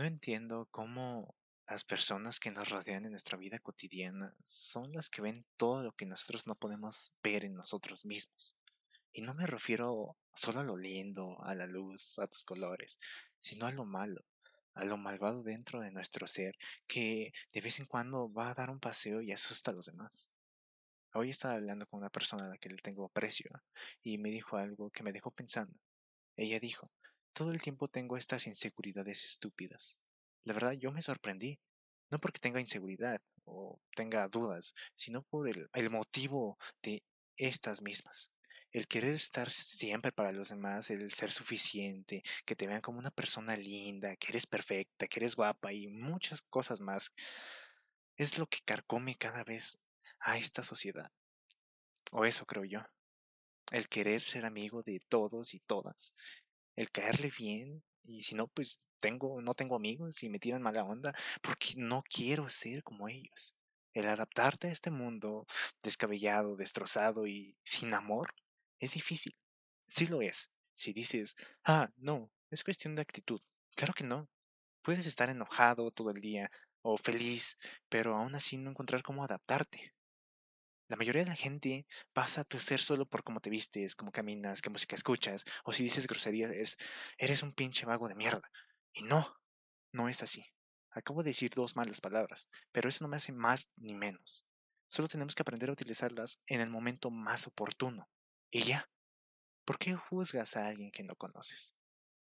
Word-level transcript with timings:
No 0.00 0.06
entiendo 0.06 0.66
cómo 0.70 1.36
las 1.68 1.84
personas 1.84 2.40
que 2.40 2.50
nos 2.50 2.70
rodean 2.70 3.04
en 3.04 3.10
nuestra 3.10 3.36
vida 3.36 3.58
cotidiana 3.58 4.34
son 4.42 4.94
las 4.94 5.10
que 5.10 5.20
ven 5.20 5.44
todo 5.58 5.82
lo 5.82 5.92
que 5.92 6.06
nosotros 6.06 6.46
no 6.46 6.54
podemos 6.54 7.12
ver 7.22 7.44
en 7.44 7.52
nosotros 7.52 8.06
mismos. 8.06 8.56
Y 9.12 9.20
no 9.20 9.34
me 9.34 9.46
refiero 9.46 10.16
solo 10.34 10.60
a 10.60 10.64
lo 10.64 10.78
lindo, 10.78 11.36
a 11.42 11.54
la 11.54 11.66
luz, 11.66 12.18
a 12.18 12.26
tus 12.28 12.44
colores, 12.44 12.98
sino 13.40 13.66
a 13.66 13.72
lo 13.72 13.84
malo, 13.84 14.24
a 14.72 14.86
lo 14.86 14.96
malvado 14.96 15.42
dentro 15.42 15.80
de 15.80 15.90
nuestro 15.90 16.26
ser, 16.26 16.56
que 16.86 17.34
de 17.52 17.60
vez 17.60 17.78
en 17.78 17.84
cuando 17.84 18.32
va 18.32 18.52
a 18.52 18.54
dar 18.54 18.70
un 18.70 18.80
paseo 18.80 19.20
y 19.20 19.32
asusta 19.32 19.70
a 19.70 19.74
los 19.74 19.84
demás. 19.84 20.30
Hoy 21.12 21.28
estaba 21.28 21.56
hablando 21.56 21.86
con 21.86 21.98
una 22.00 22.08
persona 22.08 22.46
a 22.46 22.48
la 22.48 22.56
que 22.56 22.70
le 22.70 22.78
tengo 22.78 23.04
aprecio 23.04 23.50
y 24.02 24.16
me 24.16 24.30
dijo 24.30 24.56
algo 24.56 24.88
que 24.88 25.02
me 25.02 25.12
dejó 25.12 25.30
pensando. 25.30 25.78
Ella 26.36 26.58
dijo, 26.58 26.90
todo 27.32 27.50
el 27.52 27.62
tiempo 27.62 27.88
tengo 27.88 28.16
estas 28.16 28.46
inseguridades 28.46 29.24
estúpidas. 29.24 29.98
La 30.44 30.54
verdad, 30.54 30.72
yo 30.72 30.92
me 30.92 31.02
sorprendí. 31.02 31.58
No 32.10 32.18
porque 32.18 32.40
tenga 32.40 32.60
inseguridad 32.60 33.20
o 33.44 33.80
tenga 33.94 34.26
dudas, 34.28 34.74
sino 34.94 35.22
por 35.22 35.48
el, 35.48 35.90
motivo 35.90 36.58
de 36.82 37.04
estas 37.36 37.82
mismas 37.82 38.32
el 38.72 38.86
querer 38.86 39.14
estar 39.14 39.50
siempre 39.50 40.12
para 40.12 40.30
los 40.30 40.50
demás, 40.50 40.90
el 40.90 41.10
ser 41.10 41.28
suficiente, 41.28 42.22
que 42.44 42.54
te 42.54 42.68
vean 42.68 42.80
como 42.80 43.00
una 43.00 43.10
persona 43.10 43.56
linda, 43.56 44.14
que 44.14 44.28
eres 44.28 44.46
perfecta, 44.46 45.08
que 45.08 45.18
eres 45.18 45.34
guapa 45.34 45.72
y 45.72 45.88
muchas 45.88 46.40
cosas 46.42 46.80
más, 46.80 47.12
es 48.16 48.38
lo 48.38 48.46
que 48.46 48.60
carcome 48.64 49.16
cada 49.16 49.42
vez 49.42 49.80
a 50.20 50.36
esta 50.36 50.62
sociedad. 50.62 51.10
O 52.12 52.24
eso 52.24 52.46
creo 52.46 52.64
yo. 52.64 52.80
El 53.72 53.88
querer 53.88 54.20
ser 54.20 54.44
amigo 54.44 54.82
de 54.82 55.00
todos 55.08 55.54
y 55.54 55.60
todas, 55.60 56.14
el 56.80 56.90
caerle 56.90 57.32
bien 57.36 57.82
y 58.02 58.22
si 58.22 58.34
no, 58.34 58.48
pues 58.48 58.80
tengo, 58.98 59.40
no 59.40 59.54
tengo 59.54 59.76
amigos 59.76 60.22
y 60.22 60.28
me 60.28 60.38
tiran 60.38 60.62
mala 60.62 60.84
onda 60.84 61.14
porque 61.42 61.74
no 61.76 62.02
quiero 62.02 62.48
ser 62.48 62.82
como 62.82 63.08
ellos. 63.08 63.54
El 63.92 64.06
adaptarte 64.06 64.68
a 64.68 64.72
este 64.72 64.90
mundo 64.90 65.46
descabellado, 65.82 66.56
destrozado 66.56 67.26
y 67.26 67.56
sin 67.64 67.92
amor 67.94 68.34
es 68.78 68.94
difícil. 68.94 69.36
Sí 69.88 70.06
lo 70.06 70.22
es. 70.22 70.50
Si 70.74 70.92
dices, 70.92 71.36
ah, 71.64 71.90
no, 71.96 72.30
es 72.50 72.64
cuestión 72.64 72.94
de 72.94 73.02
actitud. 73.02 73.40
Claro 73.74 73.92
que 73.92 74.04
no. 74.04 74.28
Puedes 74.82 75.06
estar 75.06 75.28
enojado 75.28 75.90
todo 75.90 76.10
el 76.10 76.20
día 76.20 76.50
o 76.82 76.96
feliz, 76.96 77.58
pero 77.88 78.16
aún 78.16 78.34
así 78.34 78.56
no 78.56 78.70
encontrar 78.70 79.02
cómo 79.02 79.24
adaptarte. 79.24 79.92
La 80.90 80.96
mayoría 80.96 81.22
de 81.22 81.28
la 81.28 81.36
gente 81.36 81.86
pasa 82.12 82.42
tu 82.42 82.58
ser 82.58 82.80
solo 82.80 83.06
por 83.06 83.22
cómo 83.22 83.38
te 83.38 83.48
vistes, 83.48 83.94
cómo 83.94 84.10
caminas, 84.10 84.60
qué 84.60 84.70
música 84.70 84.96
escuchas, 84.96 85.44
o 85.62 85.72
si 85.72 85.84
dices 85.84 86.08
groserías, 86.08 86.50
es, 86.50 86.76
eres 87.16 87.44
un 87.44 87.52
pinche 87.52 87.86
vago 87.86 88.08
de 88.08 88.16
mierda. 88.16 88.50
Y 88.92 89.04
no, 89.04 89.36
no 89.92 90.08
es 90.08 90.24
así. 90.24 90.44
Acabo 90.90 91.22
de 91.22 91.30
decir 91.30 91.52
dos 91.54 91.76
malas 91.76 92.00
palabras, 92.00 92.48
pero 92.72 92.88
eso 92.88 93.04
no 93.04 93.08
me 93.08 93.18
hace 93.18 93.30
más 93.30 93.68
ni 93.76 93.94
menos. 93.94 94.44
Solo 94.88 95.06
tenemos 95.06 95.36
que 95.36 95.42
aprender 95.42 95.70
a 95.70 95.74
utilizarlas 95.74 96.40
en 96.48 96.60
el 96.60 96.70
momento 96.70 97.12
más 97.12 97.46
oportuno. 97.46 98.10
Y 98.50 98.64
ya. 98.64 98.90
¿Por 99.64 99.78
qué 99.78 99.94
juzgas 99.94 100.56
a 100.56 100.66
alguien 100.66 100.90
que 100.90 101.04
no 101.04 101.14
conoces? 101.14 101.76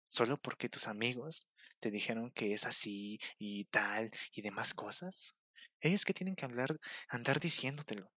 ¿Solo 0.09 0.41
porque 0.41 0.71
tus 0.71 0.89
amigos 0.89 1.51
te 1.81 1.91
dijeron 1.91 2.31
que 2.31 2.55
es 2.55 2.65
así 2.65 3.19
y 3.37 3.67
tal 3.67 4.11
y 4.33 4.41
demás 4.41 4.73
cosas? 4.73 5.37
Ellos 5.81 6.07
que 6.07 6.15
tienen 6.15 6.35
que 6.35 6.47
hablar, 6.47 6.79
andar 7.11 7.41
diciéndotelo. 7.41 8.14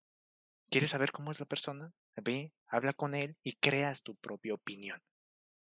¿Quieres 0.70 0.90
saber 0.90 1.12
cómo 1.12 1.30
es 1.30 1.40
la 1.40 1.46
persona? 1.46 1.94
Ve, 2.16 2.52
habla 2.66 2.92
con 2.92 3.14
él 3.14 3.38
y 3.42 3.54
creas 3.54 4.02
tu 4.02 4.16
propia 4.16 4.52
opinión. 4.52 5.02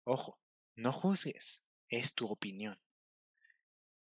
Ojo, 0.05 0.39
no 0.77 0.93
juzgues, 0.93 1.63
es 1.89 2.15
tu 2.15 2.27
opinión. 2.27 2.79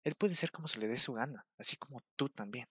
Él 0.05 0.15
puede 0.15 0.37
ser 0.37 0.53
como 0.53 0.69
se 0.69 0.79
le 0.79 0.87
dé 0.87 0.99
su 0.99 1.15
gana, 1.15 1.49
así 1.59 1.77
como 1.77 2.03
tú 2.15 2.29
también. 2.29 2.69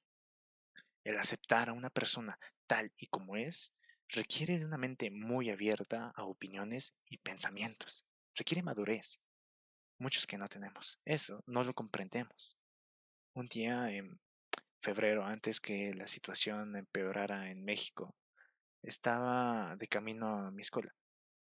El 1.03 1.17
aceptar 1.17 1.67
a 1.67 1.73
una 1.73 1.89
persona 1.89 2.39
tal 2.65 2.93
y 2.95 3.07
como 3.07 3.35
es 3.35 3.73
requiere 4.07 4.57
de 4.57 4.65
una 4.65 4.77
mente 4.77 5.11
muy 5.11 5.49
abierta 5.49 6.13
a 6.15 6.23
opiniones 6.23 6.95
y 7.09 7.17
pensamientos. 7.17 8.05
Requiere 8.35 8.63
madurez. 8.63 9.19
Muchos 9.97 10.27
que 10.27 10.37
no 10.37 10.47
tenemos. 10.47 10.99
Eso 11.03 11.43
no 11.45 11.63
lo 11.63 11.73
comprendemos. 11.73 12.57
Un 13.33 13.47
día 13.47 13.91
en 13.91 14.21
febrero, 14.83 15.25
antes 15.25 15.59
que 15.59 15.93
la 15.93 16.07
situación 16.07 16.75
empeorara 16.75 17.49
en 17.49 17.63
México, 17.63 18.15
estaba 18.83 19.75
de 19.77 19.87
camino 19.87 20.47
a 20.47 20.51
mi 20.51 20.61
escuela 20.61 20.93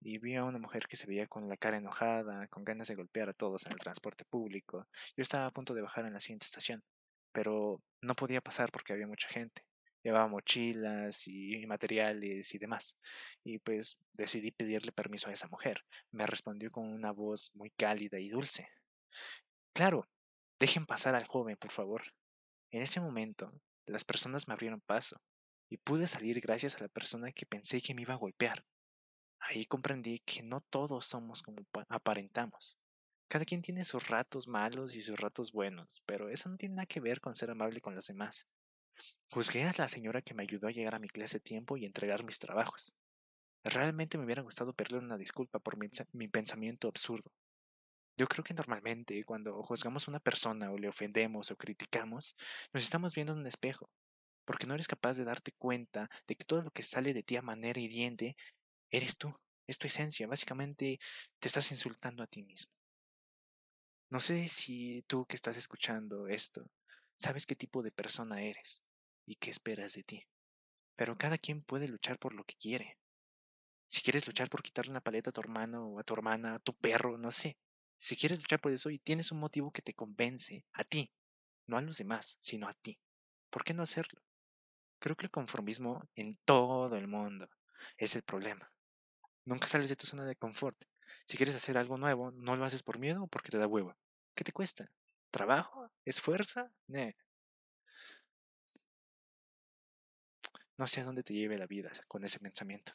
y 0.02 0.18
vi 0.18 0.36
a 0.36 0.44
una 0.44 0.58
mujer 0.58 0.86
que 0.88 0.96
se 0.96 1.06
veía 1.06 1.26
con 1.26 1.48
la 1.48 1.56
cara 1.56 1.76
enojada, 1.76 2.48
con 2.48 2.64
ganas 2.64 2.88
de 2.88 2.96
golpear 2.96 3.28
a 3.30 3.34
todos 3.34 3.66
en 3.66 3.72
el 3.72 3.78
transporte 3.78 4.24
público. 4.24 4.88
Yo 5.16 5.22
estaba 5.22 5.46
a 5.46 5.50
punto 5.50 5.74
de 5.74 5.82
bajar 5.82 6.06
en 6.06 6.14
la 6.14 6.20
siguiente 6.20 6.46
estación, 6.46 6.82
pero 7.32 7.82
no 8.02 8.14
podía 8.14 8.40
pasar 8.40 8.70
porque 8.72 8.92
había 8.92 9.06
mucha 9.06 9.28
gente 9.28 9.62
llevaba 10.02 10.28
mochilas 10.28 11.26
y 11.28 11.64
materiales 11.66 12.54
y 12.54 12.58
demás. 12.58 12.96
Y 13.44 13.58
pues 13.58 13.98
decidí 14.14 14.50
pedirle 14.50 14.92
permiso 14.92 15.28
a 15.28 15.32
esa 15.32 15.48
mujer. 15.48 15.84
Me 16.10 16.26
respondió 16.26 16.70
con 16.70 16.86
una 16.86 17.12
voz 17.12 17.50
muy 17.54 17.70
cálida 17.70 18.18
y 18.18 18.28
dulce. 18.28 18.68
Claro, 19.72 20.08
dejen 20.58 20.86
pasar 20.86 21.14
al 21.14 21.26
joven, 21.26 21.56
por 21.56 21.70
favor. 21.70 22.02
En 22.70 22.82
ese 22.82 23.00
momento, 23.00 23.52
las 23.86 24.04
personas 24.04 24.46
me 24.46 24.54
abrieron 24.54 24.80
paso 24.80 25.20
y 25.68 25.76
pude 25.76 26.06
salir 26.06 26.40
gracias 26.40 26.76
a 26.76 26.82
la 26.84 26.88
persona 26.88 27.32
que 27.32 27.46
pensé 27.46 27.80
que 27.80 27.94
me 27.94 28.02
iba 28.02 28.14
a 28.14 28.18
golpear. 28.18 28.64
Ahí 29.40 29.66
comprendí 29.66 30.18
que 30.20 30.42
no 30.42 30.60
todos 30.60 31.06
somos 31.06 31.42
como 31.42 31.62
aparentamos. 31.88 32.76
Cada 33.28 33.44
quien 33.44 33.62
tiene 33.62 33.84
sus 33.84 34.08
ratos 34.08 34.48
malos 34.48 34.94
y 34.94 35.00
sus 35.00 35.18
ratos 35.18 35.52
buenos, 35.52 36.02
pero 36.04 36.28
eso 36.28 36.48
no 36.48 36.56
tiene 36.56 36.74
nada 36.74 36.86
que 36.86 37.00
ver 37.00 37.20
con 37.20 37.34
ser 37.34 37.50
amable 37.50 37.80
con 37.80 37.94
los 37.94 38.06
demás. 38.06 38.46
Juzgué 39.30 39.64
a 39.64 39.72
la 39.78 39.88
señora 39.88 40.22
que 40.22 40.34
me 40.34 40.42
ayudó 40.42 40.66
a 40.66 40.72
llegar 40.72 40.94
a 40.94 40.98
mi 40.98 41.08
clase 41.08 41.38
a 41.38 41.40
tiempo 41.40 41.76
y 41.76 41.84
entregar 41.84 42.24
mis 42.24 42.38
trabajos. 42.38 42.92
Realmente 43.62 44.18
me 44.18 44.24
hubiera 44.24 44.42
gustado 44.42 44.72
pedirle 44.72 44.98
una 44.98 45.18
disculpa 45.18 45.58
por 45.58 45.76
mi, 45.76 46.28
pensamiento 46.28 46.88
absurdo. 46.88 47.30
Yo 48.20 48.28
creo 48.28 48.44
que 48.44 48.52
normalmente 48.52 49.24
cuando 49.24 49.62
juzgamos 49.62 50.06
a 50.06 50.10
una 50.10 50.20
persona 50.20 50.70
o 50.70 50.76
le 50.76 50.90
ofendemos 50.90 51.50
o 51.50 51.56
criticamos, 51.56 52.36
nos 52.70 52.84
estamos 52.84 53.14
viendo 53.14 53.32
en 53.32 53.38
un 53.38 53.46
espejo, 53.46 53.88
porque 54.44 54.66
no 54.66 54.74
eres 54.74 54.88
capaz 54.88 55.16
de 55.16 55.24
darte 55.24 55.52
cuenta 55.52 56.10
de 56.26 56.34
que 56.34 56.44
todo 56.44 56.60
lo 56.60 56.70
que 56.70 56.82
sale 56.82 57.14
de 57.14 57.22
ti 57.22 57.36
a 57.36 57.40
manera 57.40 57.80
hiriente 57.80 58.36
eres 58.90 59.16
tú, 59.16 59.34
es 59.66 59.78
tu 59.78 59.86
esencia, 59.86 60.26
básicamente 60.26 61.00
te 61.38 61.48
estás 61.48 61.70
insultando 61.70 62.22
a 62.22 62.26
ti 62.26 62.42
mismo. 62.42 62.70
No 64.10 64.20
sé 64.20 64.48
si 64.48 65.02
tú 65.06 65.24
que 65.24 65.36
estás 65.36 65.56
escuchando 65.56 66.28
esto, 66.28 66.70
sabes 67.14 67.46
qué 67.46 67.54
tipo 67.54 67.82
de 67.82 67.90
persona 67.90 68.42
eres 68.42 68.82
y 69.24 69.36
qué 69.36 69.48
esperas 69.48 69.94
de 69.94 70.02
ti. 70.02 70.26
Pero 70.94 71.16
cada 71.16 71.38
quien 71.38 71.62
puede 71.62 71.88
luchar 71.88 72.18
por 72.18 72.34
lo 72.34 72.44
que 72.44 72.56
quiere. 72.56 72.98
Si 73.88 74.02
quieres 74.02 74.26
luchar 74.26 74.50
por 74.50 74.62
quitarle 74.62 74.90
una 74.90 75.00
paleta 75.00 75.30
a 75.30 75.32
tu 75.32 75.40
hermano 75.40 75.86
o 75.86 75.98
a 75.98 76.04
tu 76.04 76.12
hermana, 76.12 76.56
a 76.56 76.58
tu 76.58 76.74
perro, 76.74 77.16
no 77.16 77.30
sé. 77.30 77.56
Si 78.00 78.16
quieres 78.16 78.38
luchar 78.38 78.62
por 78.62 78.72
eso 78.72 78.88
y 78.88 78.98
tienes 78.98 79.30
un 79.30 79.38
motivo 79.38 79.72
que 79.72 79.82
te 79.82 79.92
convence, 79.92 80.64
a 80.72 80.84
ti, 80.84 81.12
no 81.66 81.76
a 81.76 81.82
los 81.82 81.98
demás, 81.98 82.38
sino 82.40 82.66
a 82.66 82.72
ti, 82.72 82.98
¿por 83.50 83.62
qué 83.62 83.74
no 83.74 83.82
hacerlo? 83.82 84.22
Creo 84.98 85.16
que 85.16 85.26
el 85.26 85.30
conformismo 85.30 86.08
en 86.14 86.38
todo 86.46 86.96
el 86.96 87.08
mundo 87.08 87.50
es 87.98 88.16
el 88.16 88.22
problema. 88.22 88.72
Nunca 89.44 89.68
sales 89.68 89.90
de 89.90 89.96
tu 89.96 90.06
zona 90.06 90.24
de 90.24 90.34
confort. 90.34 90.82
Si 91.26 91.36
quieres 91.36 91.54
hacer 91.54 91.76
algo 91.76 91.98
nuevo, 91.98 92.30
no 92.30 92.56
lo 92.56 92.64
haces 92.64 92.82
por 92.82 92.98
miedo 92.98 93.24
o 93.24 93.26
porque 93.26 93.50
te 93.50 93.58
da 93.58 93.66
huevo. 93.66 93.94
¿Qué 94.34 94.44
te 94.44 94.52
cuesta? 94.52 94.90
¿Trabajo? 95.30 95.92
¿Esfuerzo? 96.06 96.70
No 100.78 100.86
sé 100.86 101.02
a 101.02 101.04
dónde 101.04 101.22
te 101.22 101.34
lleve 101.34 101.58
la 101.58 101.66
vida 101.66 101.90
con 102.08 102.24
ese 102.24 102.38
pensamiento. 102.38 102.94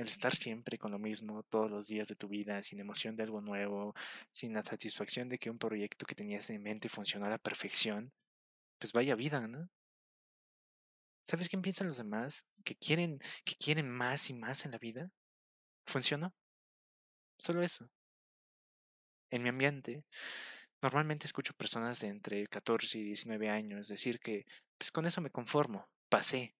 El 0.00 0.08
estar 0.08 0.34
siempre 0.34 0.78
con 0.78 0.92
lo 0.92 0.98
mismo 0.98 1.42
todos 1.42 1.70
los 1.70 1.86
días 1.86 2.08
de 2.08 2.14
tu 2.14 2.26
vida, 2.26 2.62
sin 2.62 2.80
emoción 2.80 3.16
de 3.16 3.24
algo 3.24 3.42
nuevo, 3.42 3.94
sin 4.30 4.54
la 4.54 4.64
satisfacción 4.64 5.28
de 5.28 5.36
que 5.36 5.50
un 5.50 5.58
proyecto 5.58 6.06
que 6.06 6.14
tenías 6.14 6.48
en 6.48 6.62
mente 6.62 6.88
funcionó 6.88 7.26
a 7.26 7.28
la 7.28 7.36
perfección, 7.36 8.10
pues 8.78 8.94
vaya 8.94 9.14
vida, 9.14 9.46
¿no? 9.46 9.68
¿Sabes 11.22 11.50
quién 11.50 11.60
piensan 11.60 11.86
los 11.88 11.98
demás? 11.98 12.46
¿Que 12.64 12.74
quieren, 12.76 13.18
que 13.44 13.54
quieren 13.56 13.90
más 13.90 14.30
y 14.30 14.32
más 14.32 14.64
en 14.64 14.70
la 14.70 14.78
vida? 14.78 15.10
¿Funcionó? 15.84 16.32
Solo 17.38 17.62
eso. 17.62 17.90
En 19.30 19.42
mi 19.42 19.50
ambiente, 19.50 20.06
normalmente 20.80 21.26
escucho 21.26 21.52
personas 21.52 22.00
de 22.00 22.08
entre 22.08 22.46
14 22.46 23.00
y 23.00 23.04
19 23.04 23.50
años 23.50 23.88
decir 23.88 24.18
que, 24.18 24.46
pues 24.78 24.90
con 24.90 25.04
eso 25.04 25.20
me 25.20 25.30
conformo, 25.30 25.90
pasé, 26.08 26.54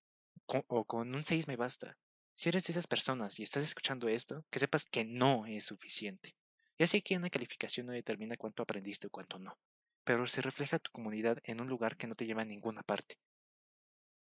o 0.45 0.85
con 0.85 1.15
un 1.15 1.25
6 1.25 1.49
me 1.49 1.57
basta. 1.57 1.97
Si 2.35 2.49
eres 2.49 2.65
de 2.65 2.73
esas 2.73 2.87
personas 2.87 3.39
y 3.39 3.43
estás 3.43 3.63
escuchando 3.63 4.09
esto, 4.09 4.45
que 4.51 4.59
sepas 4.59 4.85
que 4.85 5.05
no 5.05 5.47
es 5.47 5.65
suficiente. 5.65 6.35
Ya 6.79 6.87
sé 6.87 7.03
que 7.03 7.17
una 7.17 7.31
calificación 7.31 7.87
no 7.87 7.93
determina 7.93 8.37
cuánto 8.37 8.63
aprendiste 8.63 9.09
o 9.09 9.11
cuánto 9.11 9.39
no, 9.39 9.59
pero 10.05 10.27
se 10.27 10.41
refleja 10.41 10.79
tu 10.79 10.91
comunidad 10.91 11.39
en 11.45 11.61
un 11.61 11.69
lugar 11.69 11.97
que 11.97 12.07
no 12.07 12.15
te 12.15 12.25
lleva 12.25 12.43
a 12.43 12.47
ninguna 12.47 12.83
parte. 12.83 13.19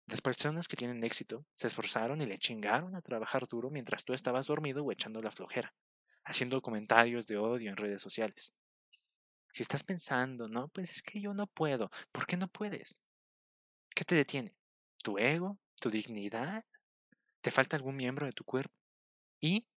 Las 0.07 0.23
personas 0.23 0.69
que 0.69 0.77
tienen 0.77 1.03
éxito 1.05 1.45
se 1.55 1.67
esforzaron 1.67 2.23
y 2.23 2.27
le 2.27 2.39
chingaron 2.39 2.95
a 2.95 3.03
trabajar 3.03 3.47
duro 3.47 3.71
mientras 3.71 4.05
tú 4.05 4.15
estabas 4.15 4.47
dormido 4.47 4.85
o 4.85 4.93
echando 4.93 5.21
la 5.21 5.33
flojera, 5.33 5.75
haciendo 6.25 6.63
comentarios 6.63 7.27
de 7.27 7.37
odio 7.39 7.71
en 7.71 7.77
redes 7.77 8.01
sociales. 8.01 8.55
Si 9.53 9.63
estás 9.63 9.83
pensando, 9.83 10.49
no, 10.49 10.69
pues 10.69 10.91
es 10.91 11.03
que 11.03 11.21
yo 11.21 11.35
no 11.35 11.47
puedo, 11.47 11.91
¿por 12.13 12.25
qué 12.27 12.37
no 12.37 12.47
puedes? 12.49 13.03
¿Qué 13.95 14.05
te 14.05 14.15
detiene? 14.15 14.55
¿Tu 15.03 15.19
ego? 15.19 15.59
¿Tu 15.81 15.91
dignidad? 15.91 16.65
¿Te 17.47 17.53
falta 17.53 17.77
algún 17.77 17.95
miembro 17.95 18.27
de 18.27 18.33
tu 18.33 18.43
cuerpo? 18.43 18.75
Y 19.41 19.69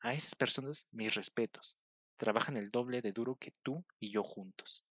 a 0.00 0.12
esas 0.12 0.34
personas 0.34 0.86
mis 0.90 1.14
respetos. 1.14 1.78
Trabajan 2.18 2.58
el 2.58 2.70
doble 2.70 3.00
de 3.00 3.12
duro 3.12 3.36
que 3.36 3.54
tú 3.62 3.82
y 3.98 4.10
yo 4.10 4.22
juntos. 4.22 4.84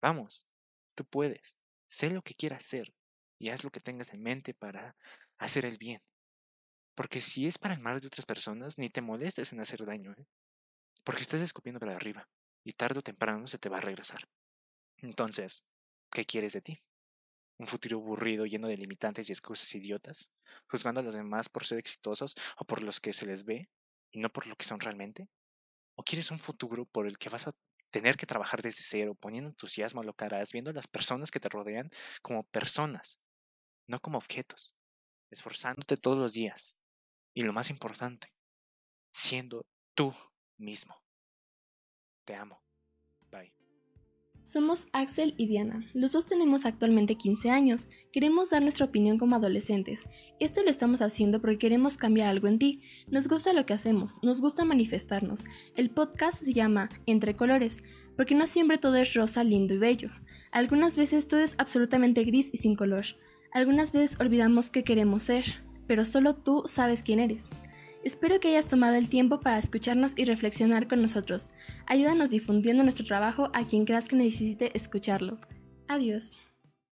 Vamos, 0.00 0.46
tú 0.94 1.04
puedes. 1.04 1.58
Sé 1.86 2.08
lo 2.08 2.22
que 2.22 2.32
quieras 2.32 2.64
hacer 2.64 2.94
y 3.38 3.50
haz 3.50 3.64
lo 3.64 3.70
que 3.70 3.80
tengas 3.80 4.14
en 4.14 4.22
mente 4.22 4.54
para 4.54 4.96
hacer 5.36 5.66
el 5.66 5.76
bien. 5.76 6.00
Porque 6.94 7.20
si 7.20 7.46
es 7.46 7.58
para 7.58 7.74
el 7.74 7.80
mal 7.80 8.00
de 8.00 8.06
otras 8.06 8.24
personas, 8.24 8.78
ni 8.78 8.88
te 8.88 9.02
molestes 9.02 9.52
en 9.52 9.60
hacer 9.60 9.84
daño, 9.84 10.14
¿eh? 10.16 10.26
porque 11.04 11.20
estás 11.20 11.42
escupiendo 11.42 11.80
para 11.80 11.96
arriba 11.96 12.30
y 12.64 12.72
tarde 12.72 13.00
o 13.00 13.02
temprano 13.02 13.46
se 13.46 13.58
te 13.58 13.68
va 13.68 13.76
a 13.76 13.82
regresar. 13.82 14.26
Entonces, 15.02 15.66
¿qué 16.10 16.24
quieres 16.24 16.54
de 16.54 16.62
ti? 16.62 16.78
¿Un 17.58 17.66
futuro 17.66 17.98
aburrido 17.98 18.46
lleno 18.46 18.68
de 18.68 18.76
limitantes 18.76 19.28
y 19.28 19.32
excusas 19.32 19.74
idiotas? 19.74 20.32
¿Juzgando 20.68 21.00
a 21.00 21.04
los 21.04 21.14
demás 21.14 21.48
por 21.48 21.66
ser 21.66 21.78
exitosos 21.78 22.34
o 22.56 22.64
por 22.64 22.82
los 22.82 23.00
que 23.00 23.12
se 23.12 23.26
les 23.26 23.44
ve 23.44 23.68
y 24.12 24.20
no 24.20 24.30
por 24.30 24.46
lo 24.46 24.56
que 24.56 24.64
son 24.64 24.78
realmente? 24.80 25.28
¿O 25.96 26.04
quieres 26.04 26.30
un 26.30 26.38
futuro 26.38 26.86
por 26.86 27.06
el 27.06 27.18
que 27.18 27.28
vas 27.28 27.48
a 27.48 27.52
tener 27.90 28.16
que 28.16 28.26
trabajar 28.26 28.62
desde 28.62 28.82
cero, 28.82 29.14
poniendo 29.14 29.50
entusiasmo 29.50 30.00
a 30.00 30.04
lo 30.04 30.14
que 30.14 30.24
harás, 30.24 30.52
viendo 30.52 30.70
a 30.70 30.74
las 30.74 30.86
personas 30.86 31.30
que 31.30 31.40
te 31.40 31.48
rodean 31.48 31.90
como 32.22 32.44
personas, 32.44 33.20
no 33.88 34.00
como 34.00 34.18
objetos, 34.18 34.76
esforzándote 35.30 35.96
todos 35.96 36.18
los 36.18 36.32
días 36.32 36.76
y 37.34 37.42
lo 37.42 37.52
más 37.52 37.70
importante, 37.70 38.32
siendo 39.12 39.66
tú 39.94 40.14
mismo. 40.58 41.02
Te 42.24 42.34
amo. 42.34 42.67
Somos 44.50 44.88
Axel 44.94 45.34
y 45.36 45.46
Diana. 45.46 45.84
Los 45.92 46.12
dos 46.12 46.24
tenemos 46.24 46.64
actualmente 46.64 47.16
15 47.16 47.50
años. 47.50 47.90
Queremos 48.14 48.48
dar 48.48 48.62
nuestra 48.62 48.86
opinión 48.86 49.18
como 49.18 49.36
adolescentes. 49.36 50.08
Esto 50.40 50.62
lo 50.62 50.70
estamos 50.70 51.02
haciendo 51.02 51.42
porque 51.42 51.58
queremos 51.58 51.98
cambiar 51.98 52.28
algo 52.28 52.48
en 52.48 52.58
ti. 52.58 52.80
Nos 53.08 53.28
gusta 53.28 53.52
lo 53.52 53.66
que 53.66 53.74
hacemos, 53.74 54.16
nos 54.22 54.40
gusta 54.40 54.64
manifestarnos. 54.64 55.44
El 55.76 55.90
podcast 55.90 56.42
se 56.42 56.54
llama 56.54 56.88
Entre 57.04 57.36
Colores, 57.36 57.84
porque 58.16 58.34
no 58.34 58.46
siempre 58.46 58.78
todo 58.78 58.96
es 58.96 59.12
rosa, 59.12 59.44
lindo 59.44 59.74
y 59.74 59.78
bello. 59.78 60.08
Algunas 60.50 60.96
veces 60.96 61.28
todo 61.28 61.40
es 61.40 61.54
absolutamente 61.58 62.22
gris 62.22 62.48
y 62.50 62.56
sin 62.56 62.74
color. 62.74 63.04
Algunas 63.52 63.92
veces 63.92 64.18
olvidamos 64.18 64.70
qué 64.70 64.82
queremos 64.82 65.24
ser, 65.24 65.44
pero 65.86 66.06
solo 66.06 66.34
tú 66.36 66.62
sabes 66.64 67.02
quién 67.02 67.20
eres. 67.20 67.48
Espero 68.04 68.40
que 68.40 68.48
hayas 68.48 68.66
tomado 68.66 68.94
el 68.94 69.08
tiempo 69.08 69.40
para 69.40 69.58
escucharnos 69.58 70.14
y 70.16 70.24
reflexionar 70.24 70.88
con 70.88 71.02
nosotros. 71.02 71.50
Ayúdanos 71.86 72.30
difundiendo 72.30 72.82
nuestro 72.82 73.04
trabajo 73.04 73.50
a 73.52 73.64
quien 73.64 73.84
creas 73.84 74.08
que 74.08 74.16
necesite 74.16 74.76
escucharlo. 74.76 75.38
Adiós. 75.88 76.36